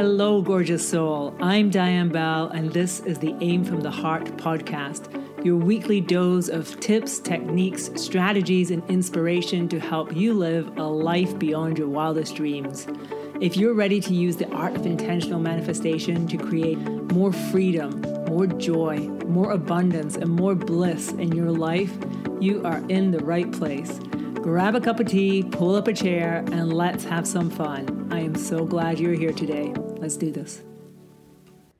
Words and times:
Hello, 0.00 0.40
gorgeous 0.40 0.88
soul. 0.88 1.36
I'm 1.42 1.68
Diane 1.68 2.08
Bell, 2.08 2.48
and 2.48 2.72
this 2.72 3.00
is 3.00 3.18
the 3.18 3.36
Aim 3.42 3.66
from 3.66 3.82
the 3.82 3.90
Heart 3.90 4.34
podcast, 4.38 5.12
your 5.44 5.56
weekly 5.56 6.00
dose 6.00 6.48
of 6.48 6.80
tips, 6.80 7.18
techniques, 7.18 7.90
strategies, 7.96 8.70
and 8.70 8.82
inspiration 8.88 9.68
to 9.68 9.78
help 9.78 10.16
you 10.16 10.32
live 10.32 10.74
a 10.78 10.84
life 10.84 11.38
beyond 11.38 11.76
your 11.76 11.88
wildest 11.88 12.34
dreams. 12.34 12.86
If 13.42 13.58
you're 13.58 13.74
ready 13.74 14.00
to 14.00 14.14
use 14.14 14.36
the 14.36 14.48
art 14.48 14.74
of 14.74 14.86
intentional 14.86 15.38
manifestation 15.38 16.26
to 16.28 16.38
create 16.38 16.78
more 17.12 17.30
freedom, 17.30 18.00
more 18.26 18.46
joy, 18.46 19.00
more 19.26 19.52
abundance, 19.52 20.16
and 20.16 20.30
more 20.30 20.54
bliss 20.54 21.12
in 21.12 21.32
your 21.32 21.50
life, 21.50 21.94
you 22.40 22.64
are 22.64 22.82
in 22.88 23.10
the 23.10 23.22
right 23.22 23.52
place. 23.52 24.00
Grab 24.36 24.74
a 24.74 24.80
cup 24.80 24.98
of 24.98 25.08
tea, 25.08 25.42
pull 25.42 25.74
up 25.74 25.88
a 25.88 25.92
chair, 25.92 26.42
and 26.52 26.72
let's 26.72 27.04
have 27.04 27.28
some 27.28 27.50
fun. 27.50 28.08
I 28.10 28.20
am 28.20 28.34
so 28.34 28.64
glad 28.64 28.98
you're 28.98 29.12
here 29.12 29.34
today. 29.34 29.74
Let's 30.00 30.16
do 30.16 30.32
this. 30.32 30.62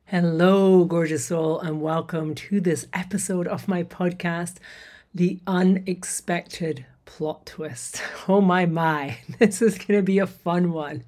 Hello, 0.04 0.84
gorgeous 0.84 1.24
soul, 1.24 1.58
and 1.58 1.80
welcome 1.80 2.34
to 2.34 2.60
this 2.60 2.86
episode 2.92 3.48
of 3.48 3.66
my 3.66 3.82
podcast, 3.82 4.56
The 5.14 5.40
Unexpected 5.46 6.84
Plot 7.06 7.46
Twist. 7.46 8.02
Oh 8.28 8.42
my, 8.42 8.66
my, 8.66 9.16
this 9.38 9.62
is 9.62 9.78
going 9.78 9.98
to 9.98 10.02
be 10.02 10.18
a 10.18 10.26
fun 10.26 10.72
one. 10.72 11.02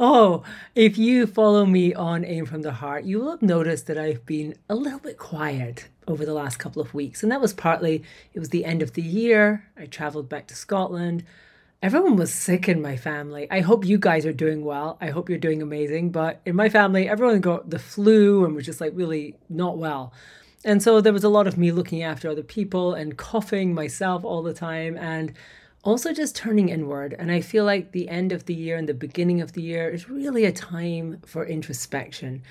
Oh, 0.00 0.42
if 0.74 0.98
you 0.98 1.28
follow 1.28 1.64
me 1.64 1.94
on 1.94 2.24
Aim 2.24 2.44
from 2.44 2.62
the 2.62 2.72
Heart, 2.72 3.04
you 3.04 3.20
will 3.20 3.30
have 3.30 3.40
noticed 3.40 3.86
that 3.86 3.96
I've 3.96 4.26
been 4.26 4.56
a 4.68 4.74
little 4.74 4.98
bit 4.98 5.16
quiet 5.16 5.86
over 6.08 6.26
the 6.26 6.34
last 6.34 6.56
couple 6.56 6.82
of 6.82 6.92
weeks. 6.92 7.22
And 7.22 7.30
that 7.30 7.40
was 7.40 7.52
partly, 7.52 8.02
it 8.34 8.40
was 8.40 8.48
the 8.48 8.64
end 8.64 8.82
of 8.82 8.94
the 8.94 9.02
year. 9.02 9.68
I 9.76 9.86
traveled 9.86 10.28
back 10.28 10.48
to 10.48 10.56
Scotland. 10.56 11.22
Everyone 11.80 12.16
was 12.16 12.34
sick 12.34 12.68
in 12.68 12.82
my 12.82 12.96
family. 12.96 13.46
I 13.52 13.60
hope 13.60 13.84
you 13.84 13.98
guys 13.98 14.26
are 14.26 14.32
doing 14.32 14.64
well. 14.64 14.98
I 15.00 15.10
hope 15.10 15.28
you're 15.28 15.38
doing 15.38 15.62
amazing. 15.62 16.10
But 16.10 16.40
in 16.44 16.56
my 16.56 16.68
family, 16.68 17.08
everyone 17.08 17.40
got 17.40 17.70
the 17.70 17.78
flu 17.78 18.44
and 18.44 18.56
was 18.56 18.66
just 18.66 18.80
like 18.80 18.92
really 18.96 19.36
not 19.48 19.78
well. 19.78 20.12
And 20.64 20.82
so 20.82 21.00
there 21.00 21.12
was 21.12 21.22
a 21.22 21.28
lot 21.28 21.46
of 21.46 21.56
me 21.56 21.70
looking 21.70 22.02
after 22.02 22.28
other 22.28 22.42
people 22.42 22.94
and 22.94 23.16
coughing 23.16 23.74
myself 23.74 24.24
all 24.24 24.42
the 24.42 24.52
time 24.52 24.96
and 24.96 25.32
also 25.84 26.12
just 26.12 26.34
turning 26.34 26.68
inward. 26.68 27.14
And 27.16 27.30
I 27.30 27.40
feel 27.40 27.64
like 27.64 27.92
the 27.92 28.08
end 28.08 28.32
of 28.32 28.46
the 28.46 28.54
year 28.54 28.76
and 28.76 28.88
the 28.88 28.94
beginning 28.94 29.40
of 29.40 29.52
the 29.52 29.62
year 29.62 29.88
is 29.88 30.10
really 30.10 30.46
a 30.46 30.52
time 30.52 31.22
for 31.24 31.46
introspection 31.46 32.42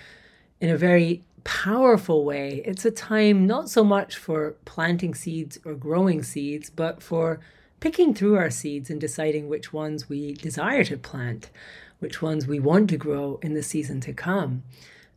in 0.61 0.69
a 0.69 0.77
very 0.77 1.21
powerful 1.43 2.23
way. 2.23 2.61
It's 2.63 2.85
a 2.85 2.91
time 2.91 3.45
not 3.45 3.69
so 3.69 3.83
much 3.83 4.15
for 4.15 4.55
planting 4.63 5.13
seeds 5.13 5.59
or 5.65 5.73
growing 5.73 6.23
seeds, 6.23 6.69
but 6.69 7.03
for 7.03 7.41
picking 7.79 8.13
through 8.13 8.37
our 8.37 8.49
seeds 8.49 8.89
and 8.89 8.99
deciding 8.99 9.47
which 9.47 9.71
ones 9.71 10.09
we 10.09 10.33
desire 10.33 10.83
to 10.85 10.97
plant, 10.97 11.49
which 11.99 12.21
ones 12.21 12.47
we 12.47 12.59
want 12.59 12.89
to 12.89 12.97
grow 12.97 13.39
in 13.41 13.53
the 13.53 13.63
season 13.63 14.01
to 14.01 14.13
come. 14.13 14.63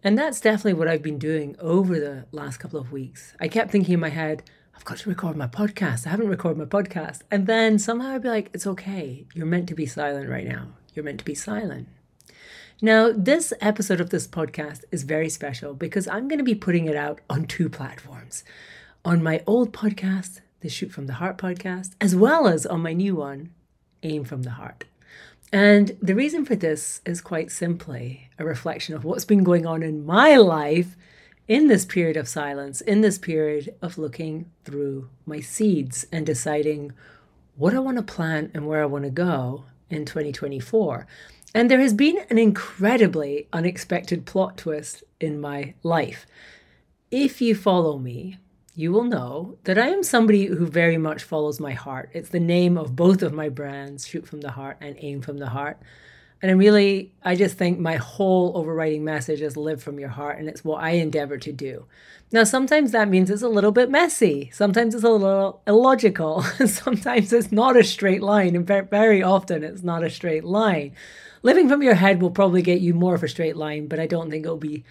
And 0.02 0.16
that's 0.16 0.40
definitely 0.40 0.74
what 0.74 0.88
I've 0.88 1.02
been 1.02 1.18
doing 1.18 1.56
over 1.58 2.00
the 2.00 2.26
last 2.32 2.56
couple 2.56 2.80
of 2.80 2.92
weeks. 2.92 3.34
I 3.38 3.48
kept 3.48 3.70
thinking 3.70 3.94
in 3.94 4.00
my 4.00 4.08
head, 4.08 4.42
I've 4.74 4.84
got 4.84 4.98
to 4.98 5.10
record 5.10 5.36
my 5.36 5.46
podcast. 5.46 6.06
I 6.06 6.10
haven't 6.10 6.28
recorded 6.28 6.58
my 6.58 6.64
podcast. 6.64 7.20
And 7.30 7.46
then 7.46 7.78
somehow 7.78 8.14
I'd 8.14 8.22
be 8.22 8.28
like, 8.30 8.50
it's 8.54 8.66
okay. 8.66 9.26
You're 9.34 9.44
meant 9.44 9.68
to 9.68 9.74
be 9.74 9.84
silent 9.84 10.30
right 10.30 10.46
now. 10.46 10.68
You're 10.94 11.04
meant 11.04 11.18
to 11.18 11.24
be 11.24 11.34
silent. 11.34 11.88
Now, 12.80 13.12
this 13.14 13.52
episode 13.60 14.00
of 14.00 14.08
this 14.08 14.26
podcast 14.26 14.84
is 14.90 15.02
very 15.02 15.28
special 15.28 15.74
because 15.74 16.08
I'm 16.08 16.28
going 16.28 16.38
to 16.38 16.44
be 16.44 16.54
putting 16.54 16.86
it 16.86 16.96
out 16.96 17.20
on 17.28 17.44
two 17.44 17.68
platforms 17.68 18.42
on 19.04 19.22
my 19.22 19.42
old 19.46 19.74
podcast, 19.74 20.40
the 20.60 20.68
Shoot 20.68 20.92
from 20.92 21.06
the 21.06 21.14
Heart 21.14 21.38
podcast, 21.38 21.92
as 22.00 22.14
well 22.14 22.46
as 22.46 22.66
on 22.66 22.80
my 22.80 22.92
new 22.92 23.16
one, 23.16 23.50
Aim 24.02 24.24
from 24.24 24.42
the 24.42 24.50
Heart. 24.50 24.84
And 25.52 25.96
the 26.00 26.14
reason 26.14 26.44
for 26.44 26.54
this 26.54 27.00
is 27.04 27.20
quite 27.20 27.50
simply 27.50 28.28
a 28.38 28.44
reflection 28.44 28.94
of 28.94 29.04
what's 29.04 29.24
been 29.24 29.42
going 29.42 29.66
on 29.66 29.82
in 29.82 30.06
my 30.06 30.36
life 30.36 30.96
in 31.48 31.66
this 31.66 31.84
period 31.84 32.16
of 32.16 32.28
silence, 32.28 32.80
in 32.80 33.00
this 33.00 33.18
period 33.18 33.74
of 33.82 33.98
looking 33.98 34.48
through 34.64 35.08
my 35.26 35.40
seeds 35.40 36.06
and 36.12 36.24
deciding 36.24 36.92
what 37.56 37.74
I 37.74 37.80
want 37.80 37.96
to 37.96 38.02
plant 38.02 38.52
and 38.54 38.68
where 38.68 38.82
I 38.82 38.86
want 38.86 39.04
to 39.04 39.10
go 39.10 39.64
in 39.88 40.04
2024. 40.04 41.06
And 41.52 41.68
there 41.68 41.80
has 41.80 41.92
been 41.92 42.18
an 42.30 42.38
incredibly 42.38 43.48
unexpected 43.52 44.24
plot 44.24 44.56
twist 44.56 45.02
in 45.18 45.40
my 45.40 45.74
life. 45.82 46.24
If 47.10 47.40
you 47.40 47.56
follow 47.56 47.98
me, 47.98 48.38
you 48.80 48.92
will 48.92 49.04
know 49.04 49.58
that 49.64 49.78
I 49.78 49.88
am 49.88 50.02
somebody 50.02 50.46
who 50.46 50.66
very 50.66 50.96
much 50.96 51.22
follows 51.22 51.60
my 51.60 51.74
heart. 51.74 52.10
It's 52.14 52.30
the 52.30 52.40
name 52.40 52.78
of 52.78 52.96
both 52.96 53.22
of 53.22 53.32
my 53.32 53.50
brands, 53.50 54.06
Shoot 54.06 54.26
from 54.26 54.40
the 54.40 54.52
Heart 54.52 54.78
and 54.80 54.96
Aim 55.00 55.20
from 55.20 55.36
the 55.36 55.50
Heart. 55.50 55.78
And 56.40 56.50
I 56.50 56.54
really, 56.54 57.12
I 57.22 57.36
just 57.36 57.58
think 57.58 57.78
my 57.78 57.96
whole 57.96 58.56
overriding 58.56 59.04
message 59.04 59.42
is 59.42 59.58
live 59.58 59.82
from 59.82 60.00
your 60.00 60.08
heart, 60.08 60.38
and 60.38 60.48
it's 60.48 60.64
what 60.64 60.82
I 60.82 60.92
endeavor 60.92 61.36
to 61.36 61.52
do. 61.52 61.84
Now, 62.32 62.44
sometimes 62.44 62.92
that 62.92 63.10
means 63.10 63.28
it's 63.28 63.42
a 63.42 63.48
little 63.48 63.72
bit 63.72 63.90
messy. 63.90 64.50
Sometimes 64.54 64.94
it's 64.94 65.04
a 65.04 65.10
little 65.10 65.60
illogical. 65.66 66.42
sometimes 66.66 67.34
it's 67.34 67.52
not 67.52 67.76
a 67.76 67.84
straight 67.84 68.22
line. 68.22 68.56
And 68.56 68.66
very 68.66 69.22
often 69.22 69.62
it's 69.62 69.82
not 69.82 70.02
a 70.02 70.08
straight 70.08 70.44
line. 70.44 70.94
Living 71.42 71.68
from 71.68 71.82
your 71.82 71.96
head 71.96 72.22
will 72.22 72.30
probably 72.30 72.62
get 72.62 72.80
you 72.80 72.94
more 72.94 73.14
of 73.14 73.22
a 73.22 73.28
straight 73.28 73.56
line, 73.56 73.88
but 73.88 74.00
I 74.00 74.06
don't 74.06 74.30
think 74.30 74.46
it'll 74.46 74.56
be 74.56 74.84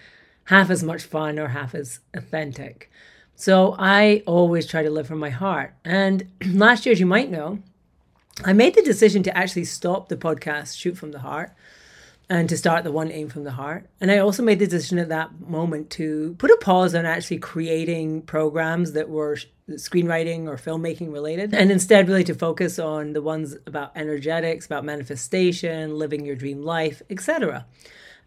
half 0.44 0.70
as 0.70 0.84
much 0.84 1.02
fun 1.02 1.38
or 1.38 1.48
half 1.48 1.74
as 1.74 1.98
authentic. 2.14 2.90
So 3.40 3.74
I 3.78 4.22
always 4.26 4.66
try 4.66 4.82
to 4.82 4.90
live 4.90 5.06
from 5.06 5.18
my 5.18 5.30
heart. 5.30 5.72
And 5.82 6.26
last 6.46 6.84
year, 6.84 6.92
as 6.92 7.00
you 7.00 7.06
might 7.06 7.30
know, 7.30 7.60
I 8.44 8.52
made 8.52 8.74
the 8.74 8.82
decision 8.82 9.22
to 9.22 9.36
actually 9.36 9.64
stop 9.64 10.10
the 10.10 10.16
podcast, 10.16 10.76
Shoot 10.76 10.98
from 10.98 11.12
the 11.12 11.20
Heart, 11.20 11.54
and 12.28 12.50
to 12.50 12.56
start 12.58 12.84
the 12.84 12.92
one 12.92 13.10
aim 13.10 13.30
from 13.30 13.44
the 13.44 13.52
heart. 13.52 13.86
And 13.98 14.10
I 14.10 14.18
also 14.18 14.42
made 14.42 14.58
the 14.58 14.66
decision 14.66 14.98
at 14.98 15.08
that 15.08 15.40
moment 15.40 15.88
to 15.92 16.34
put 16.38 16.50
a 16.50 16.58
pause 16.58 16.94
on 16.94 17.06
actually 17.06 17.38
creating 17.38 18.22
programs 18.22 18.92
that 18.92 19.08
were 19.08 19.38
screenwriting 19.70 20.46
or 20.46 20.56
filmmaking 20.56 21.10
related, 21.10 21.54
and 21.54 21.72
instead 21.72 22.08
really 22.08 22.24
to 22.24 22.34
focus 22.34 22.78
on 22.78 23.14
the 23.14 23.22
ones 23.22 23.56
about 23.66 23.92
energetics, 23.96 24.66
about 24.66 24.84
manifestation, 24.84 25.98
living 25.98 26.26
your 26.26 26.36
dream 26.36 26.62
life, 26.62 27.00
etc. 27.08 27.64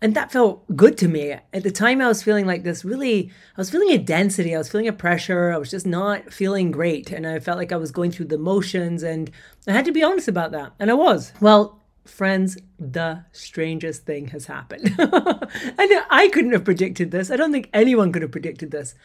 And 0.03 0.15
that 0.15 0.33
felt 0.33 0.65
good 0.75 0.97
to 0.97 1.07
me. 1.07 1.31
At 1.31 1.63
the 1.63 1.71
time, 1.71 2.01
I 2.01 2.09
was 2.09 2.21
feeling 2.21 2.45
like 2.45 2.63
this 2.63 2.83
really, 2.83 3.31
I 3.57 3.61
was 3.61 3.69
feeling 3.69 3.91
a 3.91 3.97
density, 3.97 4.53
I 4.53 4.57
was 4.57 4.67
feeling 4.67 4.89
a 4.89 4.93
pressure, 4.93 5.49
I 5.53 5.57
was 5.57 5.71
just 5.71 5.87
not 5.87 6.33
feeling 6.33 6.71
great. 6.71 7.09
And 7.09 7.25
I 7.25 7.39
felt 7.39 7.57
like 7.57 7.71
I 7.71 7.77
was 7.77 7.91
going 7.91 8.11
through 8.11 8.25
the 8.25 8.37
motions, 8.37 9.01
and 9.01 9.31
I 9.65 9.71
had 9.71 9.85
to 9.85 9.93
be 9.93 10.03
honest 10.03 10.27
about 10.27 10.51
that. 10.51 10.73
And 10.77 10.91
I 10.91 10.93
was. 10.93 11.31
Well, 11.39 11.79
friends, 12.03 12.57
the 12.77 13.23
strangest 13.31 14.05
thing 14.05 14.27
has 14.27 14.47
happened. 14.47 14.93
and 14.97 15.91
I 16.09 16.29
couldn't 16.33 16.51
have 16.51 16.65
predicted 16.65 17.11
this. 17.11 17.31
I 17.31 17.37
don't 17.37 17.53
think 17.53 17.69
anyone 17.73 18.11
could 18.11 18.23
have 18.23 18.31
predicted 18.31 18.71
this. 18.71 18.95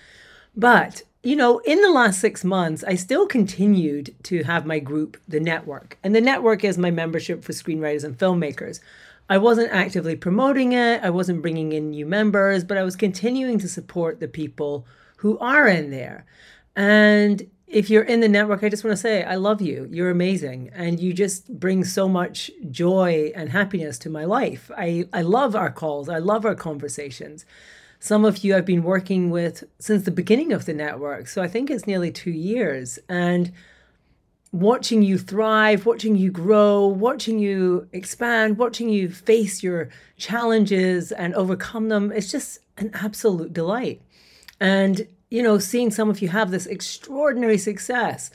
But, 0.56 1.02
you 1.22 1.36
know, 1.36 1.58
in 1.58 1.80
the 1.80 1.92
last 1.92 2.20
six 2.20 2.42
months, 2.42 2.82
I 2.82 2.96
still 2.96 3.28
continued 3.28 4.16
to 4.24 4.42
have 4.42 4.66
my 4.66 4.80
group, 4.80 5.16
The 5.28 5.38
Network. 5.38 5.96
And 6.02 6.12
The 6.12 6.20
Network 6.20 6.64
is 6.64 6.76
my 6.76 6.90
membership 6.90 7.44
for 7.44 7.52
screenwriters 7.52 8.02
and 8.02 8.18
filmmakers. 8.18 8.80
I 9.28 9.38
wasn't 9.38 9.72
actively 9.72 10.16
promoting 10.16 10.72
it, 10.72 11.02
I 11.02 11.10
wasn't 11.10 11.42
bringing 11.42 11.72
in 11.72 11.90
new 11.90 12.06
members, 12.06 12.64
but 12.64 12.78
I 12.78 12.82
was 12.82 12.96
continuing 12.96 13.58
to 13.58 13.68
support 13.68 14.20
the 14.20 14.28
people 14.28 14.86
who 15.18 15.38
are 15.38 15.68
in 15.68 15.90
there. 15.90 16.24
And 16.74 17.50
if 17.66 17.90
you're 17.90 18.04
in 18.04 18.20
the 18.20 18.28
network, 18.28 18.64
I 18.64 18.70
just 18.70 18.84
want 18.84 18.96
to 18.96 19.00
say, 19.00 19.22
I 19.22 19.34
love 19.34 19.60
you. 19.60 19.86
You're 19.90 20.10
amazing. 20.10 20.70
And 20.72 20.98
you 20.98 21.12
just 21.12 21.60
bring 21.60 21.84
so 21.84 22.08
much 22.08 22.50
joy 22.70 23.30
and 23.34 23.50
happiness 23.50 23.98
to 23.98 24.10
my 24.10 24.24
life. 24.24 24.70
I, 24.76 25.06
I 25.12 25.20
love 25.22 25.54
our 25.54 25.70
calls, 25.70 26.08
I 26.08 26.18
love 26.18 26.46
our 26.46 26.54
conversations. 26.54 27.44
Some 28.00 28.24
of 28.24 28.44
you 28.44 28.56
I've 28.56 28.64
been 28.64 28.84
working 28.84 29.28
with 29.30 29.64
since 29.80 30.04
the 30.04 30.12
beginning 30.12 30.52
of 30.52 30.64
the 30.64 30.72
network. 30.72 31.26
So 31.28 31.42
I 31.42 31.48
think 31.48 31.68
it's 31.68 31.86
nearly 31.86 32.12
two 32.12 32.30
years. 32.30 32.98
And 33.08 33.52
watching 34.52 35.02
you 35.02 35.18
thrive, 35.18 35.84
watching 35.84 36.16
you 36.16 36.30
grow, 36.30 36.86
watching 36.86 37.38
you 37.38 37.88
expand, 37.92 38.58
watching 38.58 38.88
you 38.88 39.10
face 39.10 39.62
your 39.62 39.90
challenges 40.16 41.12
and 41.12 41.34
overcome 41.34 41.88
them. 41.88 42.10
It's 42.12 42.30
just 42.30 42.60
an 42.78 42.90
absolute 42.94 43.52
delight. 43.52 44.00
And, 44.60 45.06
you 45.30 45.42
know, 45.42 45.58
seeing 45.58 45.90
some 45.90 46.08
of 46.08 46.22
you 46.22 46.28
have 46.28 46.50
this 46.50 46.66
extraordinary 46.66 47.58
success, 47.58 48.30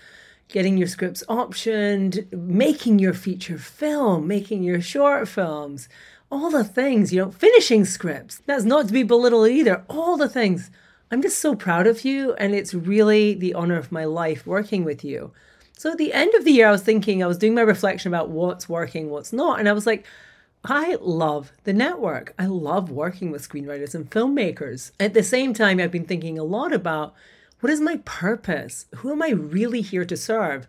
getting 0.49 0.77
your 0.77 0.87
scripts 0.87 1.23
optioned, 1.27 2.31
making 2.31 2.99
your 2.99 3.13
feature 3.13 3.57
film, 3.57 4.27
making 4.27 4.61
your 4.61 4.81
short 4.81 5.27
films, 5.27 5.89
all 6.31 6.51
the 6.51 6.63
things, 6.63 7.11
you 7.11 7.21
know, 7.21 7.31
finishing 7.31 7.85
scripts. 7.85 8.41
That's 8.45 8.63
not 8.63 8.87
to 8.87 8.93
be 8.93 9.03
belittled 9.03 9.49
either. 9.49 9.83
All 9.87 10.17
the 10.17 10.29
things. 10.29 10.69
I'm 11.11 11.21
just 11.21 11.39
so 11.39 11.55
proud 11.55 11.87
of 11.87 12.05
you. 12.05 12.33
And 12.35 12.53
it's 12.53 12.73
really 12.73 13.33
the 13.33 13.53
honor 13.53 13.77
of 13.77 13.91
my 13.91 14.05
life 14.05 14.45
working 14.45 14.83
with 14.83 15.03
you. 15.03 15.31
So 15.83 15.91
at 15.91 15.97
the 15.97 16.13
end 16.13 16.33
of 16.33 16.45
the 16.45 16.53
year, 16.53 16.69
I 16.69 16.71
was 16.71 16.81
thinking, 16.81 17.21
I 17.21 17.27
was 17.27 17.37
doing 17.37 17.55
my 17.55 17.61
reflection 17.61 18.07
about 18.07 18.29
what's 18.29 18.69
working, 18.69 19.09
what's 19.09 19.33
not. 19.33 19.59
And 19.59 19.67
I 19.67 19.73
was 19.73 19.85
like, 19.85 20.05
I 20.63 20.95
love 21.01 21.51
the 21.65 21.73
network. 21.73 22.33
I 22.39 22.45
love 22.45 22.89
working 22.89 23.31
with 23.31 23.45
screenwriters 23.45 23.93
and 23.93 24.09
filmmakers. 24.09 24.91
At 24.97 25.13
the 25.13 25.23
same 25.23 25.53
time, 25.53 25.81
I've 25.81 25.91
been 25.91 26.05
thinking 26.05 26.39
a 26.39 26.45
lot 26.45 26.71
about 26.71 27.13
what 27.59 27.69
is 27.69 27.81
my 27.81 27.97
purpose? 28.05 28.85
Who 28.95 29.11
am 29.11 29.21
I 29.21 29.31
really 29.31 29.81
here 29.81 30.05
to 30.05 30.15
serve? 30.15 30.67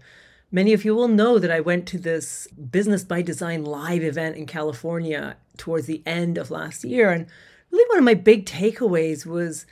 Many 0.51 0.73
of 0.73 0.85
you 0.85 0.97
will 0.97 1.07
know 1.07 1.39
that 1.39 1.53
I 1.53 1.61
went 1.61 1.87
to 1.87 1.99
this 1.99 2.49
Business 2.49 3.05
by 3.05 3.23
Design 3.23 3.65
live 3.65 4.03
event 4.03 4.35
in 4.35 4.47
California 4.47 5.37
towards 5.57 5.87
the 5.87 6.03
end 6.05 6.39
of 6.39 6.51
last 6.51 6.83
year. 6.83 7.13
And 7.13 7.29
really 7.71 7.89
one 7.89 7.99
of 7.99 8.05
my 8.05 8.15
big 8.15 8.47
takeaways 8.47 9.25
was 9.25 9.65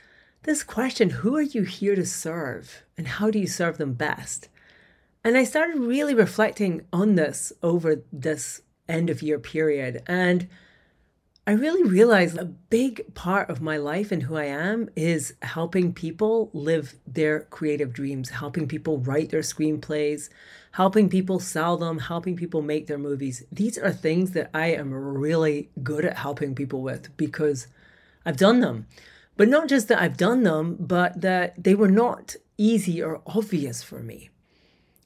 this 0.43 0.63
question 0.63 1.09
who 1.09 1.35
are 1.35 1.41
you 1.41 1.63
here 1.63 1.95
to 1.95 2.05
serve 2.05 2.83
and 2.97 3.09
how 3.09 3.29
do 3.29 3.39
you 3.39 3.47
serve 3.47 3.77
them 3.77 3.91
best? 3.91 4.47
And 5.23 5.37
I 5.37 5.45
started 5.45 5.79
really 5.79 6.13
reflecting 6.13 6.85
on 6.91 7.15
this 7.15 7.53
over 7.63 8.03
this 8.11 8.61
end 8.89 9.09
of 9.09 9.21
year 9.21 9.39
period. 9.39 10.03
And 10.05 10.49
I 11.47 11.51
really 11.51 11.83
realized 11.83 12.37
a 12.37 12.45
big 12.45 13.13
part 13.15 13.49
of 13.49 13.61
my 13.61 13.77
life 13.77 14.11
and 14.11 14.23
who 14.23 14.35
I 14.35 14.45
am 14.45 14.89
is 14.95 15.33
helping 15.41 15.93
people 15.93 16.49
live 16.53 16.95
their 17.07 17.41
creative 17.41 17.93
dreams, 17.93 18.29
helping 18.29 18.67
people 18.67 18.99
write 18.99 19.29
their 19.29 19.41
screenplays, 19.41 20.29
helping 20.71 21.09
people 21.09 21.39
sell 21.39 21.77
them, 21.77 21.99
helping 21.99 22.35
people 22.35 22.61
make 22.61 22.87
their 22.87 22.97
movies. 22.97 23.43
These 23.51 23.77
are 23.77 23.91
things 23.91 24.31
that 24.31 24.49
I 24.53 24.67
am 24.67 24.93
really 24.93 25.69
good 25.83 26.05
at 26.05 26.17
helping 26.17 26.55
people 26.55 26.81
with 26.81 27.15
because 27.15 27.67
I've 28.25 28.37
done 28.37 28.59
them. 28.59 28.87
But 29.35 29.49
not 29.49 29.67
just 29.67 29.87
that 29.87 30.01
I've 30.01 30.17
done 30.17 30.43
them, 30.43 30.77
but 30.79 31.21
that 31.21 31.61
they 31.61 31.75
were 31.75 31.89
not 31.89 32.35
easy 32.57 33.01
or 33.01 33.21
obvious 33.25 33.83
for 33.83 33.99
me. 33.99 34.29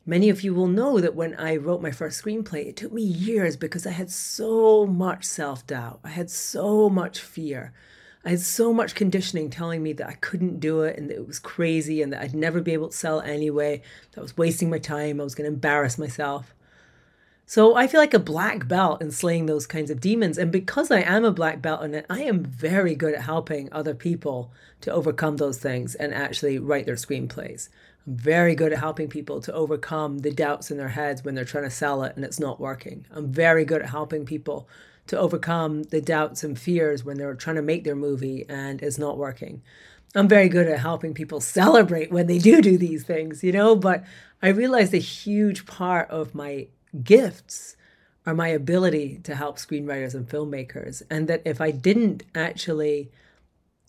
Many 0.10 0.30
of 0.30 0.42
you 0.42 0.54
will 0.54 0.68
know 0.68 1.02
that 1.02 1.16
when 1.16 1.36
I 1.36 1.58
wrote 1.58 1.82
my 1.82 1.92
first 1.92 2.24
screenplay, 2.24 2.66
it 2.66 2.78
took 2.78 2.94
me 2.94 3.04
years 3.04 3.58
because 3.58 3.86
I 3.86 3.92
had 3.92 4.10
so 4.10 4.86
much 4.86 5.26
self 5.26 5.68
doubt. 5.68 6.00
I 6.02 6.08
had 6.08 6.30
so 6.30 6.90
much 6.90 7.20
fear. 7.20 7.74
I 8.24 8.30
had 8.30 8.40
so 8.40 8.72
much 8.72 8.96
conditioning 8.96 9.50
telling 9.50 9.84
me 9.84 9.92
that 9.92 10.08
I 10.08 10.14
couldn't 10.14 10.62
do 10.62 10.84
it 10.84 10.98
and 10.98 11.10
that 11.10 11.18
it 11.18 11.28
was 11.28 11.40
crazy 11.40 12.02
and 12.02 12.14
that 12.14 12.22
I'd 12.22 12.34
never 12.34 12.62
be 12.62 12.72
able 12.72 12.88
to 12.88 12.96
sell 12.96 13.20
anyway, 13.20 13.82
that 14.12 14.22
I 14.22 14.24
was 14.24 14.38
wasting 14.38 14.70
my 14.70 14.80
time, 14.80 15.20
I 15.20 15.26
was 15.26 15.36
going 15.36 15.50
to 15.50 15.54
embarrass 15.54 15.98
myself. 15.98 16.56
So 17.46 17.76
I 17.76 17.88
feel 17.88 18.00
like 18.00 18.14
a 18.14 18.20
black 18.20 18.68
belt 18.68 19.02
in 19.02 19.12
slaying 19.12 19.46
those 19.46 19.68
kinds 19.68 19.90
of 19.90 20.00
demons. 20.00 20.38
And 20.38 20.54
because 20.54 20.90
I 20.90 21.02
am 21.02 21.26
a 21.26 21.32
black 21.32 21.62
belt 21.62 21.84
in 21.84 21.94
it, 21.94 22.06
I 22.10 22.24
am 22.24 22.44
very 22.44 22.96
good 22.96 23.14
at 23.14 23.22
helping 23.24 23.72
other 23.74 23.94
people 23.94 24.52
to 24.82 24.92
overcome 24.92 25.36
those 25.36 25.58
things 25.58 25.96
and 25.96 26.14
actually 26.14 26.60
write 26.60 26.86
their 26.86 26.96
screenplays. 26.96 27.68
I'm 28.08 28.16
very 28.16 28.56
good 28.56 28.72
at 28.72 28.80
helping 28.80 29.10
people 29.10 29.42
to 29.42 29.54
overcome 29.54 30.20
the 30.20 30.32
doubts 30.32 30.72
in 30.72 30.78
their 30.78 30.88
heads 30.90 31.24
when 31.24 31.36
they're 31.36 31.46
trying 31.46 31.66
to 31.66 31.70
sell 31.70 32.04
it 32.04 32.16
and 32.16 32.24
it's 32.24 32.40
not 32.40 32.60
working. 32.60 33.06
I'm 33.12 33.32
very 33.32 33.66
good 33.66 33.82
at 33.82 33.90
helping 33.90 34.26
people 34.26 34.70
to 35.08 35.20
overcome 35.20 35.84
the 35.84 36.02
doubts 36.02 36.44
and 36.44 36.58
fears 36.58 37.04
when 37.04 37.18
they're 37.18 37.36
trying 37.36 37.58
to 37.58 37.62
make 37.62 37.84
their 37.84 37.96
movie 37.96 38.46
and 38.48 38.82
it's 38.82 38.98
not 38.98 39.18
working. 39.18 39.62
I'm 40.16 40.28
very 40.28 40.48
good 40.48 40.68
at 40.68 40.80
helping 40.80 41.14
people 41.14 41.42
celebrate 41.60 42.12
when 42.12 42.28
they 42.28 42.40
do 42.40 42.62
do 42.62 42.78
these 42.78 43.04
things, 43.04 43.44
you 43.44 43.52
know, 43.52 43.76
but 43.76 44.06
I 44.42 44.50
realized 44.50 44.94
a 44.94 45.00
huge 45.00 45.66
part 45.66 46.10
of 46.10 46.34
my 46.34 46.68
gifts 47.04 47.76
are 48.26 48.34
my 48.34 48.50
ability 48.50 49.20
to 49.24 49.36
help 49.36 49.58
screenwriters 49.58 50.14
and 50.14 50.28
filmmakers. 50.28 51.02
And 51.10 51.28
that 51.28 51.42
if 51.46 51.62
I 51.62 51.72
didn't 51.72 52.24
actually 52.36 53.12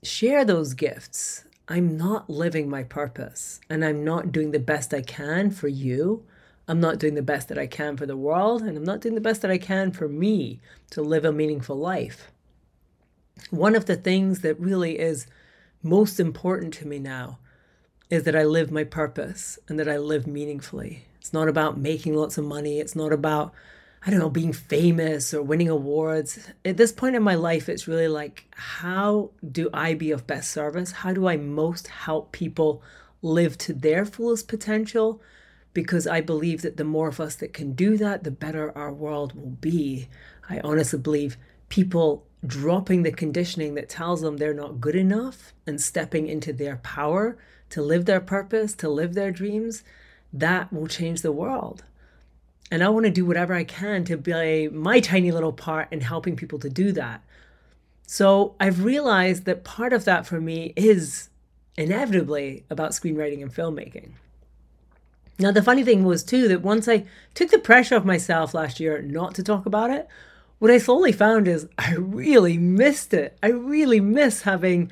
share 0.02 0.44
those 0.44 0.74
gifts, 0.74 1.44
I'm 1.68 1.96
not 1.96 2.30
living 2.30 2.68
my 2.70 2.82
purpose 2.82 3.60
and 3.68 3.84
I'm 3.84 4.02
not 4.02 4.32
doing 4.32 4.52
the 4.52 4.58
best 4.58 4.94
I 4.94 5.02
can 5.02 5.50
for 5.50 5.68
you. 5.68 6.24
I'm 6.66 6.80
not 6.80 6.98
doing 6.98 7.14
the 7.14 7.22
best 7.22 7.48
that 7.48 7.58
I 7.58 7.66
can 7.66 7.96
for 7.96 8.04
the 8.04 8.16
world, 8.16 8.60
and 8.60 8.76
I'm 8.76 8.84
not 8.84 9.00
doing 9.00 9.14
the 9.14 9.22
best 9.22 9.40
that 9.40 9.50
I 9.50 9.56
can 9.56 9.90
for 9.90 10.06
me 10.06 10.60
to 10.90 11.00
live 11.00 11.24
a 11.24 11.32
meaningful 11.32 11.76
life. 11.76 12.30
One 13.50 13.74
of 13.74 13.86
the 13.86 13.96
things 13.96 14.40
that 14.40 14.60
really 14.60 14.98
is 14.98 15.26
most 15.82 16.20
important 16.20 16.74
to 16.74 16.86
me 16.86 16.98
now 16.98 17.38
is 18.10 18.24
that 18.24 18.36
I 18.36 18.42
live 18.44 18.70
my 18.70 18.84
purpose 18.84 19.58
and 19.66 19.78
that 19.78 19.88
I 19.88 19.96
live 19.96 20.26
meaningfully. 20.26 21.04
It's 21.20 21.32
not 21.32 21.48
about 21.48 21.78
making 21.78 22.14
lots 22.14 22.36
of 22.36 22.44
money. 22.44 22.80
It's 22.80 22.96
not 22.96 23.12
about, 23.14 23.54
I 24.06 24.10
don't 24.10 24.20
know, 24.20 24.30
being 24.30 24.52
famous 24.52 25.34
or 25.34 25.42
winning 25.42 25.68
awards. 25.68 26.38
At 26.64 26.76
this 26.76 26.92
point 26.92 27.16
in 27.16 27.22
my 27.22 27.34
life, 27.34 27.68
it's 27.68 27.88
really 27.88 28.08
like, 28.08 28.44
how 28.54 29.30
do 29.50 29.68
I 29.74 29.94
be 29.94 30.12
of 30.12 30.26
best 30.26 30.52
service? 30.52 30.92
How 30.92 31.12
do 31.12 31.26
I 31.26 31.36
most 31.36 31.88
help 31.88 32.32
people 32.32 32.82
live 33.22 33.58
to 33.58 33.74
their 33.74 34.04
fullest 34.04 34.46
potential? 34.46 35.20
Because 35.74 36.06
I 36.06 36.20
believe 36.20 36.62
that 36.62 36.76
the 36.76 36.84
more 36.84 37.08
of 37.08 37.20
us 37.20 37.34
that 37.36 37.52
can 37.52 37.72
do 37.72 37.96
that, 37.96 38.24
the 38.24 38.30
better 38.30 38.76
our 38.76 38.92
world 38.92 39.34
will 39.34 39.50
be. 39.50 40.08
I 40.48 40.60
honestly 40.60 40.98
believe 40.98 41.36
people 41.68 42.24
dropping 42.46 43.02
the 43.02 43.10
conditioning 43.10 43.74
that 43.74 43.88
tells 43.88 44.20
them 44.20 44.36
they're 44.36 44.54
not 44.54 44.80
good 44.80 44.94
enough 44.94 45.52
and 45.66 45.80
stepping 45.80 46.28
into 46.28 46.52
their 46.52 46.76
power 46.76 47.36
to 47.70 47.82
live 47.82 48.04
their 48.04 48.20
purpose, 48.20 48.74
to 48.74 48.88
live 48.88 49.14
their 49.14 49.32
dreams, 49.32 49.82
that 50.32 50.72
will 50.72 50.86
change 50.86 51.22
the 51.22 51.32
world. 51.32 51.84
And 52.70 52.82
I 52.84 52.88
want 52.90 53.06
to 53.06 53.10
do 53.10 53.24
whatever 53.24 53.54
I 53.54 53.64
can 53.64 54.04
to 54.04 54.18
play 54.18 54.68
my 54.68 55.00
tiny 55.00 55.32
little 55.32 55.52
part 55.52 55.88
in 55.90 56.00
helping 56.00 56.36
people 56.36 56.58
to 56.58 56.68
do 56.68 56.92
that. 56.92 57.22
So 58.06 58.54
I've 58.60 58.84
realized 58.84 59.44
that 59.44 59.64
part 59.64 59.92
of 59.92 60.04
that 60.04 60.26
for 60.26 60.40
me 60.40 60.72
is 60.76 61.28
inevitably 61.76 62.64
about 62.70 62.92
screenwriting 62.92 63.42
and 63.42 63.54
filmmaking. 63.54 64.12
Now, 65.38 65.52
the 65.52 65.62
funny 65.62 65.84
thing 65.84 66.04
was, 66.04 66.24
too, 66.24 66.48
that 66.48 66.62
once 66.62 66.88
I 66.88 67.04
took 67.34 67.50
the 67.50 67.58
pressure 67.58 67.96
off 67.96 68.04
myself 68.04 68.54
last 68.54 68.80
year 68.80 69.00
not 69.02 69.34
to 69.36 69.42
talk 69.42 69.66
about 69.66 69.90
it, 69.90 70.08
what 70.58 70.70
I 70.70 70.78
slowly 70.78 71.12
found 71.12 71.46
is 71.46 71.68
I 71.78 71.94
really 71.94 72.58
missed 72.58 73.14
it. 73.14 73.38
I 73.42 73.48
really 73.48 74.00
miss 74.00 74.42
having 74.42 74.90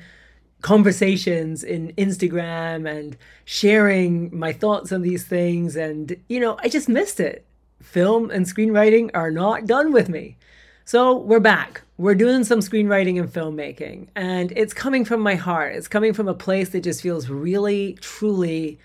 conversations 0.61 1.63
in 1.63 1.91
Instagram 1.97 2.89
and 2.89 3.17
sharing 3.45 4.37
my 4.37 4.53
thoughts 4.53 4.91
on 4.91 5.01
these 5.01 5.25
things. 5.25 5.75
And, 5.75 6.15
you 6.29 6.39
know, 6.39 6.57
I 6.63 6.69
just 6.69 6.87
missed 6.87 7.19
it. 7.19 7.46
Film 7.81 8.31
and 8.31 8.45
screenwriting 8.45 9.11
are 9.13 9.31
not 9.31 9.65
done 9.65 9.91
with 9.91 10.09
me. 10.09 10.37
So 10.85 11.17
we're 11.17 11.39
back. 11.39 11.81
We're 11.97 12.15
doing 12.15 12.43
some 12.43 12.59
screenwriting 12.59 13.19
and 13.19 13.27
filmmaking, 13.27 14.07
and 14.15 14.53
it's 14.55 14.73
coming 14.73 15.03
from 15.03 15.19
my 15.19 15.35
heart. 15.35 15.75
It's 15.75 15.87
coming 15.87 16.13
from 16.13 16.27
a 16.27 16.33
place 16.33 16.69
that 16.69 16.83
just 16.83 17.01
feels 17.01 17.27
really, 17.27 17.97
truly 17.99 18.79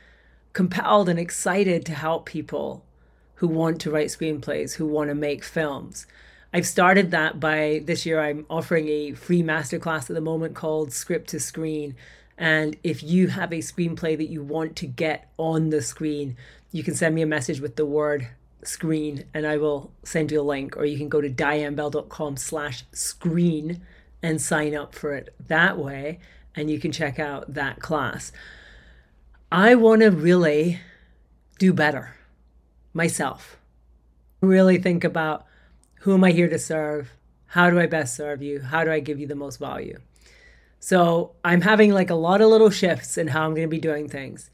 compelled 0.52 1.08
and 1.08 1.18
excited 1.18 1.86
to 1.86 1.94
help 1.94 2.26
people 2.26 2.84
who 3.36 3.46
want 3.46 3.80
to 3.82 3.90
write 3.90 4.08
screenplays, 4.08 4.74
who 4.74 4.86
want 4.86 5.10
to 5.10 5.14
make 5.14 5.44
films. 5.44 6.06
I've 6.52 6.66
started 6.66 7.10
that 7.12 7.40
by 7.40 7.82
this 7.84 8.04
year. 8.04 8.20
I'm 8.20 8.46
offering 8.50 8.88
a 8.88 9.12
free 9.12 9.42
masterclass 9.42 10.10
at 10.10 10.14
the 10.14 10.20
moment 10.20 10.54
called 10.54 10.92
Script 10.92 11.28
to 11.30 11.40
Screen. 11.40 11.94
And 12.36 12.76
if 12.82 13.02
you 13.02 13.28
have 13.28 13.52
a 13.52 13.58
screenplay 13.58 14.16
that 14.16 14.28
you 14.28 14.42
want 14.42 14.76
to 14.76 14.86
get 14.86 15.30
on 15.38 15.70
the 15.70 15.82
screen, 15.82 16.36
you 16.72 16.82
can 16.82 16.94
send 16.94 17.14
me 17.14 17.22
a 17.22 17.26
message 17.26 17.60
with 17.60 17.76
the 17.76 17.86
word 17.86 18.28
screen 18.64 19.24
and 19.34 19.46
I 19.46 19.56
will 19.56 19.92
send 20.02 20.30
you 20.30 20.40
a 20.40 20.42
link. 20.42 20.76
Or 20.76 20.84
you 20.84 20.96
can 20.96 21.08
go 21.08 21.20
to 21.20 21.30
dianebell.com 21.30 22.36
slash 22.36 22.84
screen 22.92 23.82
and 24.22 24.40
sign 24.40 24.74
up 24.74 24.94
for 24.94 25.14
it 25.14 25.34
that 25.48 25.78
way. 25.78 26.20
And 26.54 26.70
you 26.70 26.78
can 26.78 26.92
check 26.92 27.18
out 27.18 27.54
that 27.54 27.80
class. 27.80 28.32
I 29.50 29.74
want 29.74 30.02
to 30.02 30.10
really 30.10 30.80
do 31.58 31.72
better 31.72 32.16
myself. 32.92 33.58
Really 34.40 34.78
think 34.78 35.04
about 35.04 35.46
who 36.00 36.14
am 36.14 36.24
I 36.24 36.32
here 36.32 36.48
to 36.48 36.58
serve? 36.58 37.10
How 37.46 37.70
do 37.70 37.78
I 37.78 37.86
best 37.86 38.16
serve 38.16 38.42
you? 38.42 38.60
How 38.60 38.84
do 38.84 38.90
I 38.90 39.00
give 39.00 39.20
you 39.20 39.26
the 39.26 39.34
most 39.34 39.58
value? 39.58 39.98
So 40.80 41.32
I'm 41.44 41.60
having 41.60 41.92
like 41.92 42.10
a 42.10 42.14
lot 42.14 42.40
of 42.40 42.48
little 42.48 42.70
shifts 42.70 43.16
in 43.16 43.28
how 43.28 43.44
I'm 43.44 43.54
going 43.54 43.68
to 43.68 43.70
be 43.70 43.78
doing 43.78 44.08
things. 44.08 44.50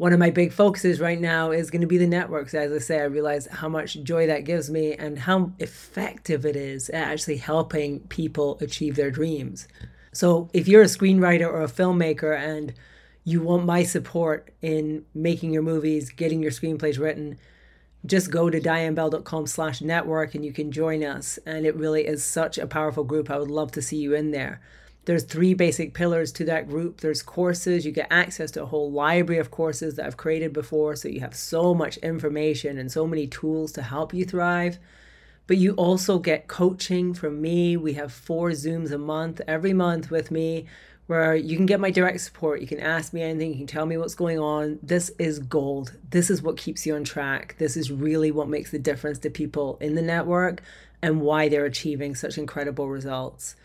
One 0.00 0.14
of 0.14 0.18
my 0.18 0.30
big 0.30 0.50
focuses 0.50 0.98
right 0.98 1.20
now 1.20 1.50
is 1.50 1.70
going 1.70 1.82
to 1.82 1.86
be 1.86 1.98
the 1.98 2.06
networks. 2.06 2.54
As 2.54 2.72
I 2.72 2.78
say, 2.78 3.00
I 3.00 3.04
realize 3.04 3.46
how 3.48 3.68
much 3.68 4.02
joy 4.02 4.28
that 4.28 4.46
gives 4.46 4.70
me 4.70 4.94
and 4.94 5.18
how 5.18 5.52
effective 5.58 6.46
it 6.46 6.56
is 6.56 6.88
at 6.88 7.08
actually 7.08 7.36
helping 7.36 8.00
people 8.08 8.56
achieve 8.62 8.96
their 8.96 9.10
dreams. 9.10 9.68
So 10.14 10.48
if 10.54 10.66
you're 10.66 10.80
a 10.80 10.86
screenwriter 10.86 11.46
or 11.46 11.60
a 11.60 11.68
filmmaker 11.68 12.34
and 12.34 12.72
you 13.24 13.42
want 13.42 13.66
my 13.66 13.82
support 13.82 14.54
in 14.62 15.04
making 15.14 15.52
your 15.52 15.60
movies, 15.60 16.08
getting 16.08 16.40
your 16.40 16.50
screenplays 16.50 16.98
written, 16.98 17.36
just 18.06 18.30
go 18.30 18.48
to 18.48 18.58
dianebell.com 18.58 19.46
slash 19.48 19.82
network 19.82 20.34
and 20.34 20.46
you 20.46 20.54
can 20.54 20.72
join 20.72 21.04
us. 21.04 21.38
And 21.44 21.66
it 21.66 21.76
really 21.76 22.06
is 22.06 22.24
such 22.24 22.56
a 22.56 22.66
powerful 22.66 23.04
group. 23.04 23.30
I 23.30 23.38
would 23.38 23.50
love 23.50 23.70
to 23.72 23.82
see 23.82 23.98
you 23.98 24.14
in 24.14 24.30
there. 24.30 24.62
There's 25.06 25.24
three 25.24 25.54
basic 25.54 25.94
pillars 25.94 26.30
to 26.32 26.44
that 26.44 26.68
group. 26.68 27.00
There's 27.00 27.22
courses. 27.22 27.86
You 27.86 27.92
get 27.92 28.08
access 28.10 28.50
to 28.52 28.62
a 28.62 28.66
whole 28.66 28.92
library 28.92 29.40
of 29.40 29.50
courses 29.50 29.94
that 29.96 30.06
I've 30.06 30.16
created 30.16 30.52
before. 30.52 30.94
So 30.96 31.08
you 31.08 31.20
have 31.20 31.34
so 31.34 31.74
much 31.74 31.96
information 31.98 32.78
and 32.78 32.92
so 32.92 33.06
many 33.06 33.26
tools 33.26 33.72
to 33.72 33.82
help 33.82 34.12
you 34.12 34.24
thrive. 34.24 34.78
But 35.46 35.56
you 35.56 35.72
also 35.72 36.18
get 36.18 36.48
coaching 36.48 37.14
from 37.14 37.40
me. 37.40 37.76
We 37.76 37.94
have 37.94 38.12
four 38.12 38.50
Zooms 38.50 38.92
a 38.92 38.98
month, 38.98 39.40
every 39.48 39.72
month 39.72 40.10
with 40.10 40.30
me 40.30 40.66
where 41.10 41.34
you 41.34 41.56
can 41.56 41.66
get 41.66 41.80
my 41.80 41.90
direct 41.90 42.20
support. 42.20 42.60
You 42.60 42.68
can 42.68 42.78
ask 42.78 43.12
me 43.12 43.20
anything, 43.20 43.50
you 43.50 43.58
can 43.58 43.66
tell 43.66 43.84
me 43.84 43.96
what's 43.96 44.14
going 44.14 44.38
on. 44.38 44.78
This 44.80 45.10
is 45.18 45.40
gold. 45.40 45.96
This 46.08 46.30
is 46.30 46.40
what 46.40 46.56
keeps 46.56 46.86
you 46.86 46.94
on 46.94 47.02
track. 47.02 47.56
This 47.58 47.76
is 47.76 47.90
really 47.90 48.30
what 48.30 48.48
makes 48.48 48.70
the 48.70 48.78
difference 48.78 49.18
to 49.18 49.28
people 49.28 49.76
in 49.80 49.96
the 49.96 50.02
network 50.02 50.62
and 51.02 51.20
why 51.20 51.48
they're 51.48 51.64
achieving 51.64 52.14
such 52.14 52.38
incredible 52.38 52.88
results. 52.88 53.56